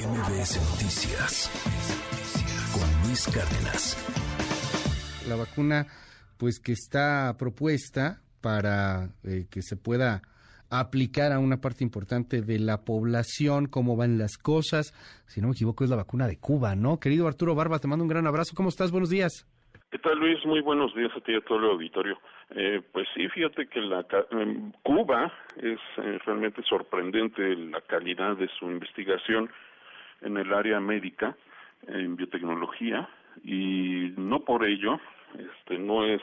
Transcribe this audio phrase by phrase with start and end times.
[0.00, 1.52] MBS Noticias
[2.72, 4.00] con Luis Cárdenas.
[5.28, 5.84] La vacuna,
[6.38, 10.22] pues que está propuesta para eh, que se pueda
[10.70, 14.94] aplicar a una parte importante de la población, cómo van las cosas.
[15.26, 16.98] Si no me equivoco, es la vacuna de Cuba, ¿no?
[16.98, 18.54] Querido Arturo Barba, te mando un gran abrazo.
[18.56, 18.90] ¿Cómo estás?
[18.92, 19.46] Buenos días.
[19.90, 20.38] ¿Qué tal, Luis?
[20.46, 22.16] Muy buenos días a ti y a todo el auditorio.
[22.56, 28.48] Eh, pues sí, fíjate que la em, Cuba es eh, realmente sorprendente la calidad de
[28.58, 29.50] su investigación
[30.22, 31.36] en el área médica,
[31.86, 33.08] en biotecnología,
[33.44, 35.00] y no por ello,
[35.38, 36.20] este, no es,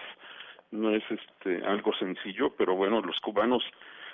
[0.72, 3.64] no es este algo sencillo, pero bueno, los cubanos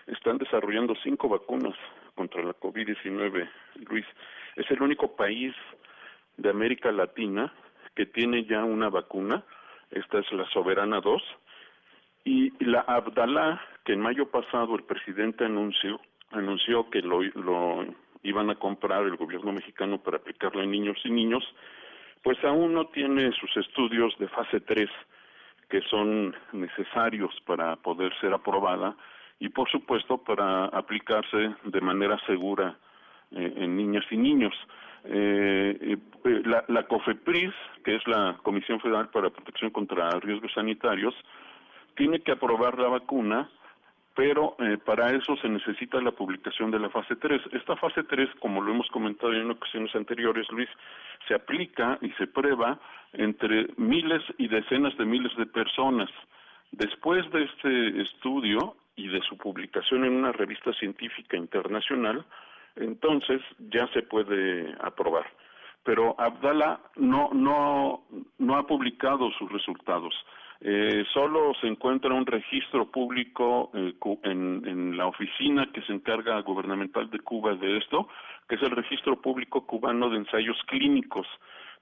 [0.08, 1.76] están desarrollando cinco vacunas
[2.16, 3.50] contra la COVID-19.
[3.90, 4.06] Luis,
[4.56, 5.54] es el único país
[6.38, 7.52] de América Latina
[7.96, 9.44] que tiene ya una vacuna,
[9.92, 11.22] esta es la Soberana 2,
[12.26, 16.00] y la Abdalá, que en mayo pasado el presidente anunció,
[16.32, 17.86] anunció que lo, lo
[18.24, 21.44] iban a comprar el gobierno mexicano para aplicarla en niños y niños,
[22.24, 24.90] pues aún no tiene sus estudios de fase 3
[25.70, 28.96] que son necesarios para poder ser aprobada
[29.40, 32.78] y por supuesto para aplicarse de manera segura
[33.32, 34.54] eh, en niñas y niños.
[35.06, 37.54] Eh, eh, la, la, COFEPRIS,
[37.84, 41.14] que es la Comisión Federal para Protección contra Riesgos Sanitarios,
[41.96, 43.50] tiene que aprobar la vacuna,
[44.16, 47.42] pero eh, para eso se necesita la publicación de la fase 3.
[47.54, 50.70] Esta fase 3, como lo hemos comentado en ocasiones anteriores, Luis,
[51.28, 52.80] se aplica y se prueba
[53.14, 56.10] entre miles y decenas de miles de personas.
[56.72, 62.24] Después de este estudio y de su publicación en una revista científica internacional,
[62.76, 65.26] entonces ya se puede aprobar.
[65.84, 68.04] Pero Abdala no, no,
[68.38, 70.14] no ha publicado sus resultados.
[70.66, 77.10] Eh, solo se encuentra un registro público eh, en, la oficina que se encarga gubernamental
[77.10, 78.08] de Cuba de esto,
[78.48, 81.28] que es el registro público cubano de ensayos clínicos,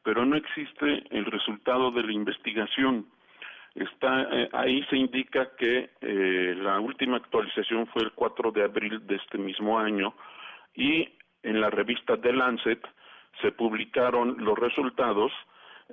[0.02, 3.06] pero no existe el resultado de la investigación.
[3.76, 9.06] Está, eh, ahí se indica que eh, la última actualización fue el 4 de abril
[9.06, 10.16] de este mismo año
[10.74, 11.08] y
[11.44, 12.82] en la revista The Lancet
[13.42, 15.32] se publicaron los resultados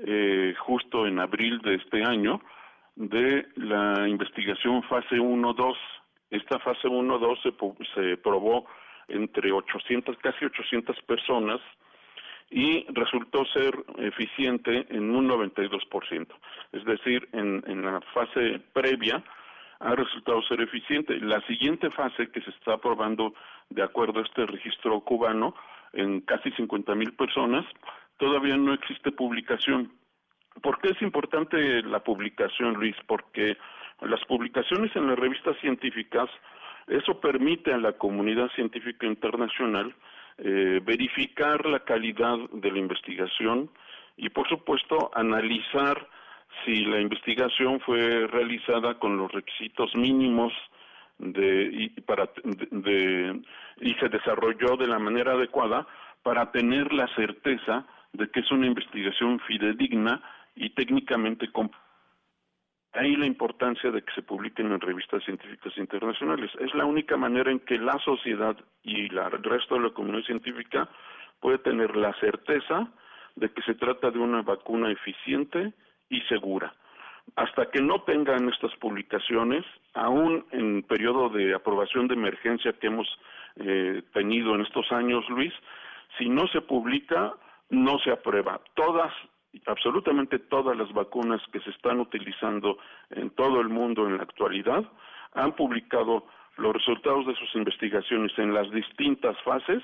[0.06, 2.41] eh, justo en abril de este año
[2.98, 5.76] de la investigación fase 1-2.
[6.31, 7.53] Esta fase 1-2 se,
[7.94, 8.66] se probó
[9.06, 11.60] entre 800, casi 800 personas
[12.50, 16.26] y resultó ser eficiente en un 92%.
[16.72, 19.22] Es decir, en, en la fase previa
[19.78, 21.20] ha resultado ser eficiente.
[21.20, 23.32] La siguiente fase que se está probando
[23.70, 25.54] de acuerdo a este registro cubano
[25.92, 27.64] en casi 50 mil personas,
[28.19, 29.92] todavía no existe publicación.
[30.62, 32.96] ¿Por qué es importante la publicación, Luis?
[33.06, 33.56] Porque
[34.00, 36.28] las publicaciones en las revistas científicas,
[36.86, 39.94] eso permite a la comunidad científica internacional
[40.38, 43.70] eh, verificar la calidad de la investigación
[44.16, 46.08] y, por supuesto, analizar
[46.64, 50.52] si la investigación fue realizada con los requisitos mínimos
[51.19, 53.40] de, y, para, de,
[53.80, 55.86] y se desarrolló de la manera adecuada
[56.22, 60.22] para tener la certeza de que es una investigación fidedigna
[60.58, 61.48] y técnicamente
[62.92, 66.50] Ahí la importancia de que se publiquen en revistas científicas internacionales.
[66.58, 70.88] Es la única manera en que la sociedad y el resto de la comunidad científica
[71.38, 72.88] puede tener la certeza
[73.36, 75.74] de que se trata de una vacuna eficiente
[76.08, 76.75] y segura.
[77.36, 79.64] Hasta que no tengan estas publicaciones,
[79.94, 83.06] aún en periodo de aprobación de emergencia que hemos
[83.56, 85.52] eh, tenido en estos años, Luis,
[86.16, 87.34] si no se publica,
[87.69, 88.60] no se aprueba.
[88.75, 89.12] Todas
[89.66, 92.78] absolutamente todas las vacunas que se están utilizando
[93.10, 94.84] en todo el mundo en la actualidad
[95.34, 96.26] han publicado
[96.56, 99.82] los resultados de sus investigaciones en las distintas fases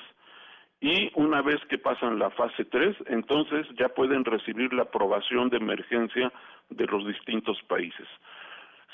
[0.81, 5.57] y una vez que pasan la fase 3, entonces ya pueden recibir la aprobación de
[5.57, 6.33] emergencia
[6.69, 8.07] de los distintos países.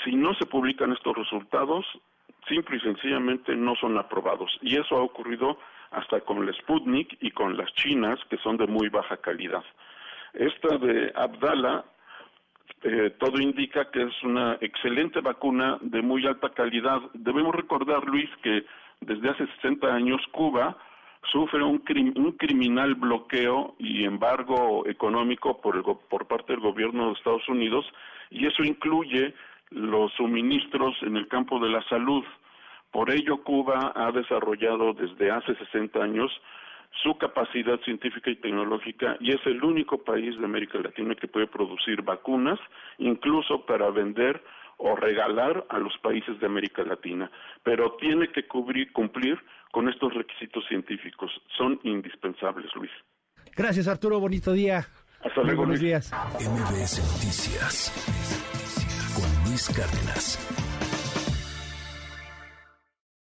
[0.04, 1.84] Si no se publican estos resultados,
[2.48, 4.56] simple y sencillamente no son aprobados.
[4.62, 5.58] Y eso ha ocurrido
[5.90, 9.64] hasta con el Sputnik y con las chinas, que son de muy baja calidad.
[10.34, 11.84] Esta de Abdala,
[12.82, 17.00] eh, todo indica que es una excelente vacuna de muy alta calidad.
[17.14, 18.64] Debemos recordar, Luis, que
[19.00, 20.76] desde hace 60 años Cuba
[21.30, 21.82] sufre un,
[22.16, 27.84] un criminal bloqueo y embargo económico por, el, por parte del gobierno de Estados Unidos
[28.30, 29.34] y eso incluye
[29.70, 32.24] los suministros en el campo de la salud.
[32.90, 36.30] Por ello, Cuba ha desarrollado desde hace 60 años
[37.02, 41.46] su capacidad científica y tecnológica y es el único país de América Latina que puede
[41.46, 42.58] producir vacunas,
[42.98, 44.42] incluso para vender
[44.76, 47.30] o regalar a los países de América Latina,
[47.62, 49.38] pero tiene que cubrir, cumplir
[49.70, 51.30] con estos requisitos científicos.
[51.56, 52.90] Son indispensables, Luis.
[53.54, 54.18] Gracias, Arturo.
[54.18, 54.86] Bonito día.
[55.22, 55.62] Hasta luego.
[55.62, 56.10] Buenos días.
[56.34, 57.92] MBS Noticias
[59.14, 60.69] con Luis Cárdenas.